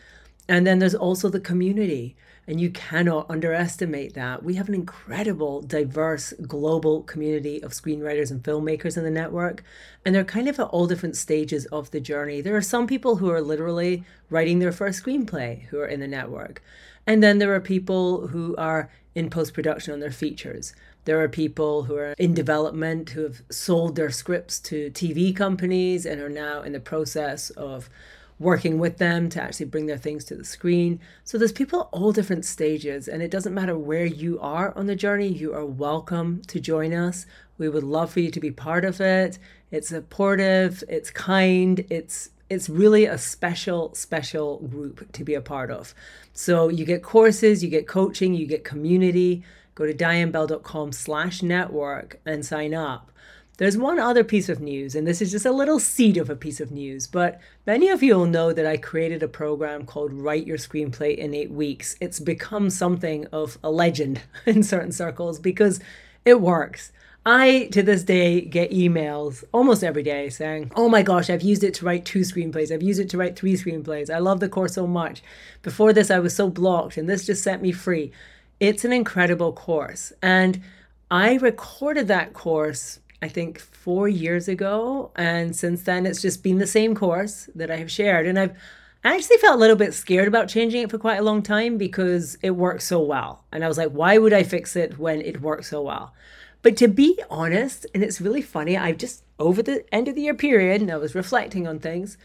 And 0.47 0.65
then 0.65 0.79
there's 0.79 0.95
also 0.95 1.29
the 1.29 1.39
community. 1.39 2.15
And 2.47 2.61
you 2.61 2.69
cannot 2.69 3.29
underestimate 3.29 4.13
that. 4.13 4.43
We 4.43 4.53
have 4.53 4.67
an 4.67 4.75
incredible, 4.75 5.61
diverse, 5.61 6.31
global 6.47 7.01
community 7.01 7.61
of 7.63 7.71
screenwriters 7.71 8.29
and 8.29 8.43
filmmakers 8.43 8.97
in 8.97 9.03
the 9.03 9.09
network. 9.09 9.63
And 10.05 10.13
they're 10.13 10.23
kind 10.23 10.47
of 10.47 10.59
at 10.59 10.67
all 10.67 10.85
different 10.85 11.17
stages 11.17 11.65
of 11.67 11.89
the 11.89 11.99
journey. 11.99 12.41
There 12.41 12.55
are 12.55 12.61
some 12.61 12.85
people 12.85 13.15
who 13.15 13.31
are 13.31 13.41
literally 13.41 14.03
writing 14.29 14.59
their 14.59 14.71
first 14.71 15.03
screenplay 15.03 15.63
who 15.65 15.79
are 15.79 15.87
in 15.87 16.01
the 16.01 16.07
network. 16.07 16.61
And 17.07 17.23
then 17.23 17.39
there 17.39 17.53
are 17.55 17.59
people 17.59 18.27
who 18.27 18.55
are 18.57 18.91
in 19.15 19.31
post 19.31 19.53
production 19.53 19.93
on 19.93 19.99
their 19.99 20.11
features. 20.11 20.75
There 21.05 21.21
are 21.21 21.29
people 21.29 21.83
who 21.83 21.95
are 21.95 22.13
in 22.17 22.33
development 22.33 23.11
who 23.11 23.23
have 23.23 23.41
sold 23.49 23.95
their 23.95 24.11
scripts 24.11 24.59
to 24.61 24.91
TV 24.91 25.35
companies 25.35 26.05
and 26.05 26.21
are 26.21 26.29
now 26.29 26.61
in 26.61 26.73
the 26.73 26.79
process 26.79 27.49
of 27.51 27.89
working 28.39 28.79
with 28.79 28.97
them 28.97 29.29
to 29.29 29.41
actually 29.41 29.65
bring 29.67 29.85
their 29.85 29.97
things 29.97 30.25
to 30.25 30.35
the 30.35 30.43
screen. 30.43 30.99
So 31.23 31.37
there's 31.37 31.51
people 31.51 31.81
at 31.81 31.87
all 31.91 32.11
different 32.11 32.45
stages, 32.45 33.07
and 33.07 33.21
it 33.21 33.31
doesn't 33.31 33.53
matter 33.53 33.77
where 33.77 34.05
you 34.05 34.39
are 34.39 34.75
on 34.77 34.87
the 34.87 34.95
journey, 34.95 35.27
you 35.27 35.53
are 35.53 35.65
welcome 35.65 36.41
to 36.47 36.59
join 36.59 36.93
us. 36.93 37.25
We 37.57 37.69
would 37.69 37.83
love 37.83 38.11
for 38.11 38.19
you 38.19 38.31
to 38.31 38.39
be 38.39 38.51
part 38.51 38.83
of 38.83 38.99
it. 38.99 39.39
It's 39.71 39.89
supportive, 39.89 40.83
it's 40.89 41.09
kind, 41.11 41.85
it's 41.89 42.29
it's 42.47 42.69
really 42.69 43.05
a 43.05 43.17
special, 43.17 43.93
special 43.95 44.59
group 44.59 45.11
to 45.13 45.23
be 45.23 45.33
a 45.33 45.41
part 45.41 45.71
of. 45.71 45.95
So 46.33 46.69
you 46.69 46.85
get 46.85 47.01
courses, 47.01 47.63
you 47.63 47.69
get 47.69 47.87
coaching, 47.87 48.35
you 48.35 48.45
get 48.45 48.63
community. 48.63 49.43
Go 49.73 49.85
to 49.85 49.93
dianebell.com 49.93 50.91
slash 50.91 51.41
network 51.41 52.19
and 52.25 52.45
sign 52.45 52.73
up. 52.73 53.11
There's 53.57 53.77
one 53.77 53.99
other 53.99 54.25
piece 54.25 54.49
of 54.49 54.59
news, 54.59 54.95
and 54.95 55.07
this 55.07 55.21
is 55.21 55.31
just 55.31 55.45
a 55.45 55.51
little 55.51 55.79
seed 55.79 56.17
of 56.17 56.29
a 56.29 56.35
piece 56.35 56.59
of 56.59 56.71
news, 56.71 57.07
but 57.07 57.39
many 57.65 57.87
of 57.87 58.03
you 58.03 58.17
will 58.17 58.25
know 58.25 58.51
that 58.51 58.65
I 58.65 58.75
created 58.75 59.23
a 59.23 59.29
program 59.29 59.85
called 59.85 60.11
Write 60.11 60.45
Your 60.45 60.57
Screenplay 60.57 61.17
in 61.17 61.33
Eight 61.33 61.51
Weeks. 61.51 61.95
It's 62.01 62.19
become 62.19 62.69
something 62.69 63.27
of 63.27 63.57
a 63.63 63.71
legend 63.71 64.21
in 64.45 64.61
certain 64.61 64.91
circles 64.91 65.39
because 65.39 65.79
it 66.25 66.41
works. 66.41 66.91
I, 67.25 67.69
to 67.71 67.81
this 67.81 68.03
day, 68.03 68.41
get 68.41 68.71
emails 68.71 69.45
almost 69.53 69.85
every 69.85 70.03
day 70.03 70.29
saying, 70.29 70.71
Oh 70.75 70.89
my 70.89 71.01
gosh, 71.01 71.29
I've 71.29 71.41
used 71.41 71.63
it 71.63 71.73
to 71.75 71.85
write 71.85 72.05
two 72.05 72.19
screenplays. 72.19 72.71
I've 72.71 72.83
used 72.83 72.99
it 72.99 73.09
to 73.11 73.17
write 73.17 73.37
three 73.37 73.53
screenplays. 73.53 74.13
I 74.13 74.19
love 74.19 74.41
the 74.41 74.49
course 74.49 74.73
so 74.73 74.85
much. 74.85 75.23
Before 75.63 75.93
this, 75.93 76.11
I 76.11 76.19
was 76.19 76.35
so 76.35 76.49
blocked, 76.49 76.97
and 76.97 77.09
this 77.09 77.25
just 77.25 77.41
set 77.41 77.61
me 77.61 77.71
free. 77.71 78.11
It's 78.59 78.83
an 78.83 78.91
incredible 78.91 79.53
course. 79.53 80.11
And 80.21 80.61
I 81.09 81.35
recorded 81.35 82.07
that 82.09 82.33
course, 82.33 82.99
I 83.21 83.27
think, 83.27 83.59
four 83.59 84.07
years 84.07 84.47
ago. 84.47 85.11
And 85.15 85.55
since 85.55 85.83
then, 85.83 86.05
it's 86.05 86.21
just 86.21 86.43
been 86.43 86.59
the 86.59 86.67
same 86.67 86.95
course 86.95 87.49
that 87.55 87.71
I 87.71 87.77
have 87.77 87.91
shared. 87.91 88.27
And 88.27 88.37
I've 88.37 88.57
I 89.05 89.13
actually 89.13 89.37
felt 89.37 89.57
a 89.57 89.59
little 89.59 89.75
bit 89.75 89.93
scared 89.93 90.27
about 90.27 90.49
changing 90.49 90.81
it 90.81 90.89
for 90.89 90.97
quite 90.97 91.19
a 91.19 91.23
long 91.23 91.43
time 91.43 91.77
because 91.77 92.39
it 92.41 92.49
works 92.51 92.87
so 92.87 92.99
well. 92.99 93.43
And 93.51 93.63
I 93.63 93.67
was 93.67 93.77
like, 93.77 93.91
why 93.91 94.17
would 94.17 94.33
I 94.33 94.41
fix 94.41 94.75
it 94.75 94.97
when 94.97 95.21
it 95.21 95.41
works 95.41 95.69
so 95.69 95.83
well? 95.83 96.15
But 96.63 96.75
to 96.77 96.87
be 96.87 97.21
honest, 97.29 97.85
and 97.93 98.03
it's 98.03 98.19
really 98.19 98.41
funny, 98.41 98.75
I've 98.75 98.97
just 98.97 99.23
over 99.37 99.61
the 99.61 99.85
end 99.93 100.07
of 100.07 100.15
the 100.15 100.23
year 100.23 100.33
period, 100.33 100.81
and 100.81 100.89
I 100.91 100.97
was 100.97 101.13
reflecting 101.13 101.67
on 101.67 101.77
things, 101.77 102.17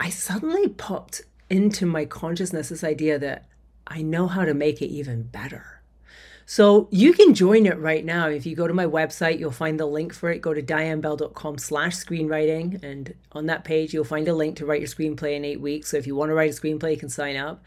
I 0.00 0.10
suddenly 0.10 0.68
popped 0.68 1.22
into 1.48 1.86
my 1.86 2.04
consciousness 2.04 2.70
this 2.70 2.82
idea 2.82 3.16
that 3.20 3.46
I 3.86 4.02
know 4.02 4.26
how 4.26 4.44
to 4.44 4.54
make 4.54 4.82
it 4.82 4.88
even 4.88 5.22
better. 5.22 5.82
So 6.46 6.88
you 6.90 7.12
can 7.14 7.34
join 7.34 7.66
it 7.66 7.78
right 7.78 8.04
now. 8.04 8.28
If 8.28 8.44
you 8.44 8.54
go 8.54 8.66
to 8.66 8.74
my 8.74 8.86
website, 8.86 9.38
you'll 9.38 9.50
find 9.50 9.80
the 9.80 9.86
link 9.86 10.12
for 10.12 10.30
it. 10.30 10.42
Go 10.42 10.52
to 10.52 10.62
dianebell.com 10.62 11.58
slash 11.58 11.94
screenwriting. 11.94 12.82
And 12.82 13.14
on 13.32 13.46
that 13.46 13.64
page, 13.64 13.94
you'll 13.94 14.04
find 14.04 14.28
a 14.28 14.34
link 14.34 14.56
to 14.56 14.66
write 14.66 14.80
your 14.80 14.88
screenplay 14.88 15.36
in 15.36 15.44
eight 15.44 15.60
weeks. 15.60 15.90
So 15.90 15.96
if 15.96 16.06
you 16.06 16.14
want 16.14 16.30
to 16.30 16.34
write 16.34 16.50
a 16.50 16.60
screenplay, 16.60 16.92
you 16.92 16.98
can 16.98 17.08
sign 17.08 17.36
up. 17.36 17.64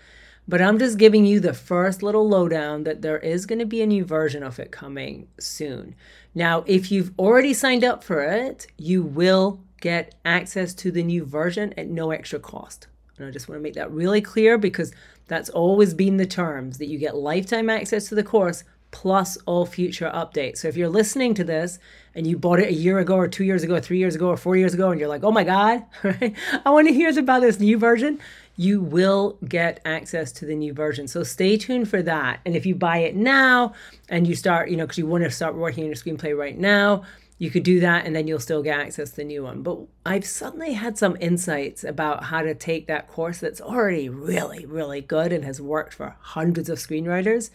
But 0.48 0.62
I'm 0.62 0.80
just 0.80 0.98
giving 0.98 1.26
you 1.26 1.40
the 1.40 1.54
first 1.54 2.02
little 2.02 2.28
lowdown 2.28 2.84
that 2.84 3.02
there 3.02 3.18
is 3.18 3.46
going 3.46 3.60
to 3.60 3.66
be 3.66 3.82
a 3.82 3.88
new 3.88 4.06
version 4.06 4.44
of 4.44 4.60
it 4.60 4.72
coming 4.72 5.28
soon. 5.40 5.96
Now, 6.34 6.64
if 6.68 6.92
you've 6.92 7.12
already 7.20 7.54
signed 7.54 7.84
up 7.84 8.04
for 8.04 8.22
it, 8.24 8.68
you 8.78 9.04
will 9.04 9.60
get 9.82 10.16
access 10.24 10.74
to 10.76 10.92
the 10.92 11.04
new 11.04 11.26
version 11.26 11.74
at 11.78 11.88
no 11.88 12.12
extra 12.12 12.40
cost. 12.40 12.88
And 13.18 13.28
I 13.28 13.32
just 13.32 13.50
want 13.50 13.60
to 13.60 13.64
make 13.64 13.74
that 13.74 13.92
really 13.92 14.22
clear 14.22 14.58
because 14.58 14.94
that's 15.28 15.50
always 15.50 15.94
been 15.94 16.18
the 16.18 16.26
terms 16.26 16.78
that 16.78 16.88
you 16.88 16.98
get 16.98 17.16
lifetime 17.16 17.70
access 17.70 18.08
to 18.10 18.16
the 18.16 18.24
course 18.24 18.64
plus 18.92 19.38
all 19.46 19.66
future 19.66 20.10
updates. 20.14 20.60
So 20.60 20.68
if 20.68 20.78
you're 20.78 20.90
listening 20.90 21.34
to 21.36 21.44
this 21.44 21.78
and 22.16 22.26
you 22.26 22.38
bought 22.38 22.60
it 22.60 22.70
a 22.70 22.74
year 22.74 23.00
ago 23.00 23.16
or 23.16 23.28
two 23.28 23.44
years 23.44 23.64
ago 23.64 23.76
or 23.76 23.82
three 23.82 23.98
years 23.98 24.16
ago 24.16 24.30
or 24.30 24.38
four 24.38 24.56
years 24.56 24.74
ago 24.74 24.92
and 24.92 25.00
you're 25.00 25.10
like, 25.10 25.24
oh 25.24 25.32
my 25.32 25.44
God, 25.44 25.84
I 26.04 26.70
want 26.70 26.88
to 26.88 26.94
hear 26.94 27.08
about 27.18 27.42
this 27.42 27.60
new 27.60 27.78
version, 27.78 28.20
you 28.56 28.82
will 28.82 29.38
get 29.48 29.82
access 29.86 30.32
to 30.34 30.46
the 30.46 30.56
new 30.56 30.74
version. 30.74 31.08
So 31.08 31.24
stay 31.24 31.58
tuned 31.58 31.90
for 31.90 32.02
that. 32.04 32.40
And 32.46 32.56
if 32.56 32.66
you 32.66 32.76
buy 32.76 33.00
it 33.00 33.16
now 33.16 33.74
and 34.10 34.26
you 34.26 34.36
start, 34.36 34.70
you 34.70 34.78
know, 34.78 34.86
because 34.86 34.98
you 34.98 35.06
want 35.06 35.24
to 35.24 35.32
start 35.32 35.56
working 35.56 35.84
on 35.84 35.88
your 35.88 35.96
screenplay 35.96 36.38
right 36.38 36.58
now, 36.58 37.04
you 37.38 37.52
could 37.52 37.64
do 37.64 37.80
that 37.80 38.06
and 38.06 38.16
then 38.16 38.28
you'll 38.28 38.40
still 38.40 38.64
get 38.64 38.80
access 38.80 39.12
to 39.12 39.18
the 39.18 39.24
new 39.24 39.44
one. 39.44 39.62
But 39.62 39.80
I've 40.06 40.26
suddenly 40.26 40.74
had 40.74 40.98
some 40.98 41.18
insights 41.20 41.84
about 41.84 42.26
how 42.26 42.42
to 42.42 42.56
take 42.56 42.88
that 42.88 43.08
course 43.08 43.40
that's 43.40 43.62
already 43.62 44.10
really, 44.10 44.66
really 44.66 45.02
good 45.02 45.32
and 45.32 45.46
has 45.46 45.62
worked 45.62 45.94
for 45.94 46.16
hundreds 46.20 46.70
of 46.70 46.80
screenwriters 46.80 47.52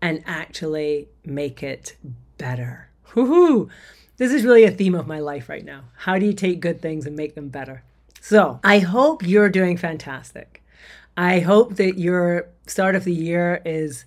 and 0.00 0.22
actually 0.26 1.08
make 1.24 1.62
it 1.62 1.96
better. 2.36 2.88
Woohoo! 3.14 3.70
This 4.18 4.32
is 4.32 4.44
really 4.44 4.64
a 4.64 4.70
theme 4.70 4.94
of 4.94 5.06
my 5.06 5.20
life 5.20 5.48
right 5.48 5.64
now. 5.64 5.84
How 5.96 6.18
do 6.18 6.26
you 6.26 6.34
take 6.34 6.60
good 6.60 6.82
things 6.82 7.06
and 7.06 7.16
make 7.16 7.34
them 7.34 7.48
better? 7.48 7.82
So 8.20 8.60
I 8.62 8.80
hope 8.80 9.26
you're 9.26 9.48
doing 9.48 9.76
fantastic. 9.76 10.62
I 11.16 11.40
hope 11.40 11.76
that 11.76 11.98
your 11.98 12.48
start 12.66 12.94
of 12.94 13.04
the 13.04 13.14
year 13.14 13.60
is 13.64 14.04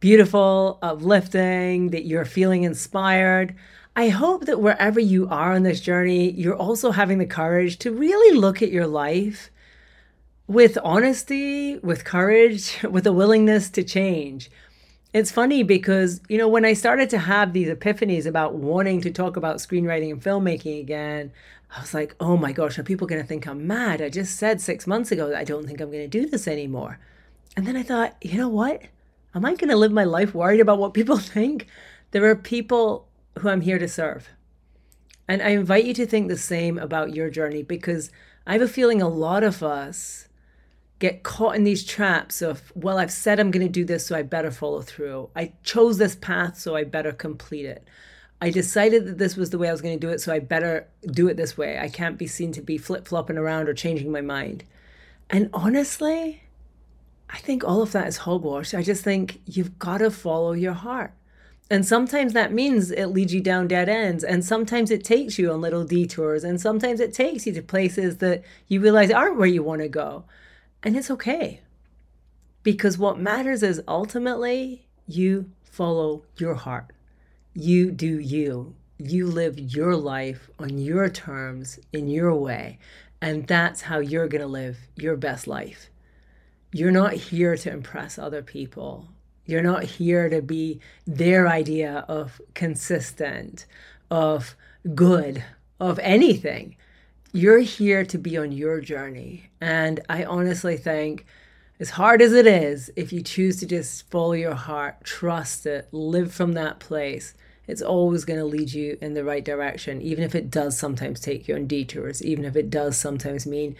beautiful, 0.00 0.78
uplifting, 0.82 1.90
that 1.90 2.06
you're 2.06 2.24
feeling 2.24 2.62
inspired. 2.62 3.54
I 3.96 4.08
hope 4.08 4.46
that 4.46 4.60
wherever 4.60 5.00
you 5.00 5.28
are 5.28 5.52
on 5.52 5.64
this 5.64 5.80
journey, 5.80 6.30
you're 6.30 6.56
also 6.56 6.92
having 6.92 7.18
the 7.18 7.26
courage 7.26 7.78
to 7.78 7.90
really 7.90 8.36
look 8.36 8.62
at 8.62 8.70
your 8.70 8.86
life 8.86 9.50
with 10.46 10.78
honesty, 10.82 11.78
with 11.78 12.04
courage, 12.04 12.82
with 12.90 13.06
a 13.06 13.12
willingness 13.12 13.68
to 13.70 13.82
change. 13.82 14.50
It's 15.12 15.32
funny 15.32 15.64
because, 15.64 16.20
you 16.28 16.38
know, 16.38 16.46
when 16.46 16.64
I 16.64 16.72
started 16.72 17.10
to 17.10 17.18
have 17.18 17.52
these 17.52 17.68
epiphanies 17.68 18.26
about 18.26 18.54
wanting 18.54 19.00
to 19.00 19.10
talk 19.10 19.36
about 19.36 19.56
screenwriting 19.56 20.12
and 20.12 20.22
filmmaking 20.22 20.80
again, 20.80 21.32
I 21.76 21.80
was 21.80 21.92
like, 21.92 22.14
oh 22.20 22.36
my 22.36 22.52
gosh, 22.52 22.78
are 22.78 22.84
people 22.84 23.08
going 23.08 23.20
to 23.20 23.26
think 23.26 23.46
I'm 23.46 23.66
mad? 23.66 24.00
I 24.00 24.08
just 24.08 24.36
said 24.36 24.60
six 24.60 24.86
months 24.86 25.10
ago 25.10 25.28
that 25.28 25.38
I 25.38 25.44
don't 25.44 25.66
think 25.66 25.80
I'm 25.80 25.90
going 25.90 26.08
to 26.08 26.20
do 26.20 26.28
this 26.28 26.46
anymore. 26.46 27.00
And 27.56 27.66
then 27.66 27.76
I 27.76 27.82
thought, 27.82 28.16
you 28.22 28.38
know 28.38 28.48
what? 28.48 28.82
Am 29.34 29.44
I 29.44 29.54
going 29.54 29.70
to 29.70 29.76
live 29.76 29.92
my 29.92 30.04
life 30.04 30.32
worried 30.32 30.60
about 30.60 30.78
what 30.78 30.94
people 30.94 31.16
think? 31.18 31.66
There 32.12 32.24
are 32.24 32.36
people 32.36 33.08
who 33.38 33.48
I'm 33.48 33.60
here 33.60 33.78
to 33.78 33.88
serve. 33.88 34.28
And 35.28 35.42
I 35.42 35.50
invite 35.50 35.84
you 35.84 35.94
to 35.94 36.06
think 36.06 36.28
the 36.28 36.36
same 36.36 36.78
about 36.78 37.14
your 37.14 37.30
journey 37.30 37.62
because 37.62 38.10
I 38.46 38.54
have 38.54 38.62
a 38.62 38.68
feeling 38.68 39.00
a 39.00 39.08
lot 39.08 39.44
of 39.44 39.62
us 39.62 40.26
get 40.98 41.22
caught 41.22 41.56
in 41.56 41.64
these 41.64 41.84
traps 41.84 42.42
of, 42.42 42.72
well, 42.74 42.98
I've 42.98 43.12
said 43.12 43.40
I'm 43.40 43.50
going 43.50 43.66
to 43.66 43.72
do 43.72 43.84
this, 43.84 44.06
so 44.06 44.16
I 44.16 44.22
better 44.22 44.50
follow 44.50 44.82
through. 44.82 45.30
I 45.34 45.52
chose 45.62 45.98
this 45.98 46.14
path, 46.14 46.58
so 46.58 46.76
I 46.76 46.84
better 46.84 47.12
complete 47.12 47.64
it. 47.64 47.86
I 48.42 48.50
decided 48.50 49.06
that 49.06 49.18
this 49.18 49.36
was 49.36 49.50
the 49.50 49.58
way 49.58 49.68
I 49.68 49.72
was 49.72 49.80
going 49.80 49.98
to 49.98 50.06
do 50.06 50.12
it, 50.12 50.20
so 50.20 50.32
I 50.32 50.38
better 50.38 50.88
do 51.10 51.28
it 51.28 51.36
this 51.36 51.56
way. 51.56 51.78
I 51.78 51.88
can't 51.88 52.18
be 52.18 52.26
seen 52.26 52.52
to 52.52 52.62
be 52.62 52.76
flip 52.76 53.06
flopping 53.06 53.38
around 53.38 53.68
or 53.68 53.74
changing 53.74 54.12
my 54.12 54.20
mind. 54.20 54.64
And 55.28 55.48
honestly, 55.54 56.42
I 57.30 57.38
think 57.38 57.64
all 57.64 57.82
of 57.82 57.92
that 57.92 58.08
is 58.08 58.18
hogwash. 58.18 58.74
I 58.74 58.82
just 58.82 59.04
think 59.04 59.40
you've 59.46 59.78
got 59.78 59.98
to 59.98 60.10
follow 60.10 60.52
your 60.52 60.72
heart. 60.72 61.12
And 61.70 61.86
sometimes 61.86 62.32
that 62.32 62.52
means 62.52 62.90
it 62.90 63.06
leads 63.06 63.32
you 63.32 63.40
down 63.40 63.68
dead 63.68 63.88
ends. 63.88 64.24
And 64.24 64.44
sometimes 64.44 64.90
it 64.90 65.04
takes 65.04 65.38
you 65.38 65.52
on 65.52 65.60
little 65.60 65.84
detours. 65.84 66.42
And 66.42 66.60
sometimes 66.60 66.98
it 66.98 67.14
takes 67.14 67.46
you 67.46 67.52
to 67.52 67.62
places 67.62 68.18
that 68.18 68.42
you 68.66 68.80
realize 68.80 69.10
aren't 69.10 69.38
where 69.38 69.46
you 69.46 69.62
want 69.62 69.80
to 69.82 69.88
go. 69.88 70.24
And 70.82 70.96
it's 70.96 71.10
okay. 71.12 71.60
Because 72.64 72.98
what 72.98 73.20
matters 73.20 73.62
is 73.62 73.80
ultimately 73.86 74.88
you 75.06 75.50
follow 75.62 76.24
your 76.36 76.56
heart 76.56 76.92
you 77.54 77.90
do 77.90 78.18
you. 78.18 78.74
You 78.98 79.26
live 79.26 79.58
your 79.58 79.96
life 79.96 80.50
on 80.58 80.78
your 80.78 81.08
terms, 81.08 81.78
in 81.92 82.08
your 82.08 82.34
way. 82.34 82.78
And 83.20 83.46
that's 83.46 83.82
how 83.82 83.98
you're 83.98 84.28
going 84.28 84.42
to 84.42 84.46
live 84.46 84.78
your 84.96 85.16
best 85.16 85.46
life. 85.46 85.90
You're 86.72 86.92
not 86.92 87.14
here 87.14 87.56
to 87.56 87.72
impress 87.72 88.18
other 88.18 88.42
people. 88.42 89.08
You're 89.50 89.62
not 89.62 89.82
here 89.82 90.28
to 90.28 90.40
be 90.40 90.80
their 91.06 91.48
idea 91.48 92.04
of 92.06 92.40
consistent, 92.54 93.66
of 94.10 94.54
good, 94.94 95.42
of 95.80 95.98
anything. 95.98 96.76
You're 97.32 97.58
here 97.58 98.04
to 98.04 98.16
be 98.16 98.38
on 98.38 98.52
your 98.52 98.80
journey. 98.80 99.50
And 99.60 99.98
I 100.08 100.24
honestly 100.24 100.76
think 100.76 101.26
as 101.80 101.90
hard 101.90 102.22
as 102.22 102.32
it 102.32 102.46
is, 102.46 102.92
if 102.94 103.12
you 103.12 103.22
choose 103.22 103.58
to 103.58 103.66
just 103.66 104.08
follow 104.10 104.34
your 104.34 104.54
heart, 104.54 105.02
trust 105.02 105.66
it, 105.66 105.88
live 105.90 106.32
from 106.32 106.52
that 106.52 106.78
place, 106.78 107.34
it's 107.66 107.82
always 107.82 108.24
going 108.24 108.38
to 108.38 108.44
lead 108.44 108.72
you 108.72 108.98
in 109.00 109.14
the 109.14 109.24
right 109.24 109.44
direction, 109.44 110.00
even 110.00 110.22
if 110.22 110.34
it 110.34 110.50
does 110.50 110.76
sometimes 110.76 111.20
take 111.20 111.48
you 111.48 111.56
on 111.56 111.66
detours, 111.66 112.22
even 112.22 112.44
if 112.44 112.54
it 112.54 112.70
does 112.70 112.96
sometimes 112.96 113.46
mean 113.46 113.74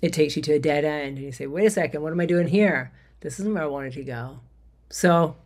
it 0.00 0.12
takes 0.12 0.36
you 0.36 0.42
to 0.42 0.52
a 0.52 0.58
dead 0.60 0.84
end 0.84 1.16
and 1.16 1.26
you 1.26 1.32
say, 1.32 1.46
wait 1.46 1.66
a 1.66 1.70
second, 1.70 2.02
what 2.02 2.12
am 2.12 2.20
I 2.20 2.26
doing 2.26 2.48
here? 2.48 2.92
This 3.20 3.40
isn't 3.40 3.54
where 3.54 3.64
I 3.64 3.66
wanted 3.66 3.94
to 3.94 4.04
go. 4.04 4.40
So 4.88 5.36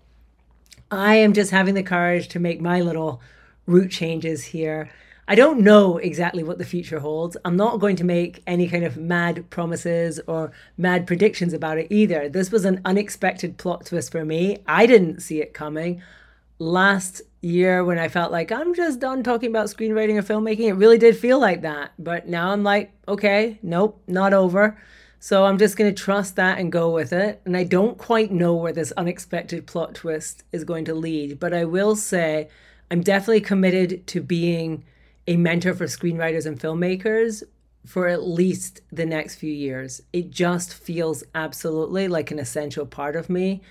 I 0.91 1.17
am 1.17 1.33
just 1.33 1.51
having 1.51 1.75
the 1.75 1.83
courage 1.83 2.29
to 2.29 2.39
make 2.39 2.61
my 2.61 2.81
little 2.81 3.21
route 3.67 3.91
changes 3.91 4.45
here. 4.45 4.91
I 5.29 5.35
don't 5.35 5.61
know 5.61 5.99
exactly 5.99 6.43
what 6.43 6.59
the 6.59 6.65
future 6.65 6.99
holds. 6.99 7.37
I'm 7.45 7.57
not 7.57 7.81
going 7.81 7.97
to 7.97 8.05
make 8.05 8.43
any 8.47 8.69
kind 8.69 8.85
of 8.85 8.97
mad 8.97 9.49
promises 9.51 10.21
or 10.27 10.53
mad 10.77 11.07
predictions 11.07 11.53
about 11.53 11.79
it 11.79 11.87
either. 11.91 12.29
This 12.29 12.51
was 12.51 12.65
an 12.65 12.81
unexpected 12.85 13.57
plot 13.57 13.87
twist 13.87 14.11
for 14.13 14.25
me. 14.25 14.59
I 14.67 14.85
didn't 14.87 15.21
see 15.21 15.41
it 15.41 15.55
coming. 15.55 16.03
Last 16.59 17.23
year, 17.41 17.85
when 17.85 17.99
I 17.99 18.09
felt 18.09 18.33
like 18.33 18.53
I'm 18.53 18.75
just 18.75 19.01
done 19.01 19.23
talking 19.23 19.49
about 19.49 19.67
screenwriting 19.67 20.19
or 20.19 20.23
filmmaking, 20.23 20.69
it 20.69 20.75
really 20.75 20.99
did 20.99 21.17
feel 21.17 21.41
like 21.41 21.63
that. 21.63 21.93
But 21.99 22.29
now 22.29 22.51
I'm 22.51 22.65
like, 22.65 22.93
okay, 23.07 23.59
nope, 23.63 24.03
not 24.07 24.33
over. 24.33 24.77
So 25.25 25.45
I'm 25.45 25.57
just 25.57 25.77
going 25.77 25.95
to 25.95 26.03
trust 26.03 26.35
that 26.35 26.59
and 26.59 26.73
go 26.73 26.91
with 26.91 27.13
it. 27.13 27.41
And 27.45 27.57
I 27.57 27.63
don't 27.63 27.97
quite 27.97 28.33
know 28.33 28.57
where 28.57 28.73
this 28.73 28.91
unexpected 28.97 29.69
plot 29.69 29.95
twist 29.95 30.43
is 30.51 30.65
going 30.65 30.85
to 30.87 30.97
lead, 30.97 31.39
but 31.39 31.55
I 31.55 31.65
will 31.65 31.95
say 31.95 32.49
I'm 32.91 33.03
definitely 33.03 33.43
committed 33.43 34.05
to 34.09 34.21
being 34.21 34.83
a 35.29 35.37
mentor 35.37 35.75
for 35.75 35.85
screenwriters 35.85 36.45
and 36.45 36.59
filmmakers 36.59 37.45
for 37.87 38.09
at 38.09 38.25
least 38.25 38.81
the 38.91 39.07
next 39.07 39.37
few 39.37 39.53
years. 39.53 40.03
It 40.13 40.33
just 40.33 40.75
feels 40.75 41.23
absolutely 41.37 42.09
like 42.09 42.33
an 42.33 42.41
essential 42.41 42.85
part 42.85 43.15
of 43.15 43.31
me. 43.31 43.63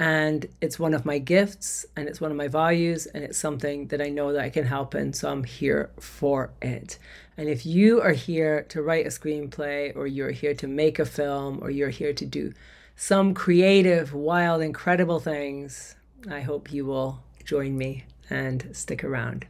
And 0.00 0.46
it's 0.62 0.78
one 0.78 0.94
of 0.94 1.04
my 1.04 1.18
gifts 1.18 1.84
and 1.94 2.08
it's 2.08 2.22
one 2.22 2.30
of 2.30 2.36
my 2.38 2.48
values 2.48 3.04
and 3.04 3.22
it's 3.22 3.36
something 3.36 3.88
that 3.88 4.00
I 4.00 4.08
know 4.08 4.32
that 4.32 4.42
I 4.42 4.48
can 4.48 4.64
help 4.64 4.94
in. 4.94 5.12
So 5.12 5.30
I'm 5.30 5.44
here 5.44 5.90
for 6.00 6.52
it. 6.62 6.98
And 7.36 7.50
if 7.50 7.66
you 7.66 8.00
are 8.00 8.12
here 8.14 8.62
to 8.70 8.80
write 8.80 9.04
a 9.04 9.10
screenplay 9.10 9.94
or 9.94 10.06
you're 10.06 10.30
here 10.30 10.54
to 10.54 10.66
make 10.66 10.98
a 10.98 11.04
film 11.04 11.58
or 11.60 11.70
you're 11.70 11.90
here 11.90 12.14
to 12.14 12.24
do 12.24 12.54
some 12.96 13.34
creative, 13.34 14.14
wild, 14.14 14.62
incredible 14.62 15.20
things, 15.20 15.96
I 16.30 16.40
hope 16.40 16.72
you 16.72 16.86
will 16.86 17.22
join 17.44 17.76
me 17.76 18.06
and 18.30 18.70
stick 18.72 19.04
around. 19.04 19.46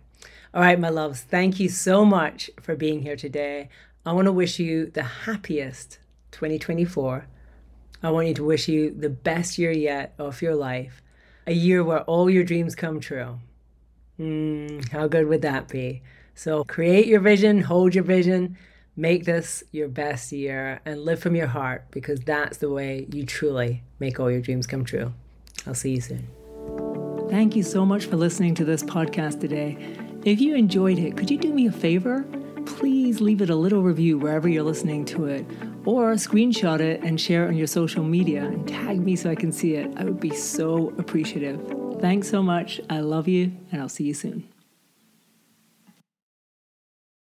All 0.52 0.62
right, 0.62 0.80
my 0.80 0.88
loves, 0.88 1.20
thank 1.20 1.60
you 1.60 1.68
so 1.68 2.04
much 2.04 2.50
for 2.60 2.74
being 2.74 3.02
here 3.02 3.14
today. 3.14 3.68
I 4.04 4.12
want 4.14 4.26
to 4.26 4.32
wish 4.32 4.58
you 4.58 4.86
the 4.86 5.04
happiest 5.04 6.00
2024 6.32 7.26
I 8.02 8.10
want 8.10 8.28
you 8.28 8.34
to 8.34 8.44
wish 8.44 8.68
you 8.68 8.90
the 8.90 9.10
best 9.10 9.58
year 9.58 9.72
yet 9.72 10.14
of 10.18 10.40
your 10.40 10.54
life, 10.54 11.02
a 11.46 11.52
year 11.52 11.84
where 11.84 12.00
all 12.02 12.30
your 12.30 12.44
dreams 12.44 12.74
come 12.74 12.98
true. 12.98 13.38
Mm, 14.18 14.88
how 14.88 15.06
good 15.06 15.26
would 15.26 15.42
that 15.42 15.68
be? 15.68 16.02
So 16.34 16.64
create 16.64 17.06
your 17.06 17.20
vision, 17.20 17.60
hold 17.60 17.94
your 17.94 18.04
vision, 18.04 18.56
make 18.96 19.24
this 19.24 19.62
your 19.72 19.88
best 19.88 20.32
year, 20.32 20.80
and 20.86 21.04
live 21.04 21.20
from 21.20 21.34
your 21.34 21.48
heart 21.48 21.86
because 21.90 22.20
that's 22.20 22.58
the 22.58 22.70
way 22.70 23.06
you 23.12 23.26
truly 23.26 23.82
make 23.98 24.18
all 24.18 24.30
your 24.30 24.40
dreams 24.40 24.66
come 24.66 24.84
true. 24.84 25.12
I'll 25.66 25.74
see 25.74 25.92
you 25.92 26.00
soon. 26.00 26.26
Thank 27.28 27.54
you 27.54 27.62
so 27.62 27.84
much 27.84 28.06
for 28.06 28.16
listening 28.16 28.54
to 28.56 28.64
this 28.64 28.82
podcast 28.82 29.40
today. 29.40 29.76
If 30.24 30.40
you 30.40 30.54
enjoyed 30.54 30.98
it, 30.98 31.16
could 31.16 31.30
you 31.30 31.38
do 31.38 31.52
me 31.52 31.66
a 31.66 31.72
favor? 31.72 32.24
Please 32.64 33.20
leave 33.20 33.42
it 33.42 33.50
a 33.50 33.54
little 33.54 33.82
review 33.82 34.18
wherever 34.18 34.48
you're 34.48 34.62
listening 34.62 35.04
to 35.06 35.26
it 35.26 35.46
or 35.84 36.12
screenshot 36.14 36.80
it 36.80 37.02
and 37.02 37.20
share 37.20 37.44
it 37.44 37.48
on 37.48 37.56
your 37.56 37.66
social 37.66 38.04
media 38.04 38.44
and 38.44 38.68
tag 38.68 39.00
me 39.00 39.16
so 39.16 39.30
I 39.30 39.34
can 39.34 39.52
see 39.52 39.74
it. 39.74 39.92
I 39.96 40.04
would 40.04 40.20
be 40.20 40.34
so 40.34 40.88
appreciative. 40.98 41.60
Thanks 42.00 42.28
so 42.28 42.42
much. 42.42 42.80
I 42.88 43.00
love 43.00 43.28
you, 43.28 43.52
and 43.72 43.80
I'll 43.80 43.88
see 43.88 44.04
you 44.04 44.14
soon. 44.14 44.48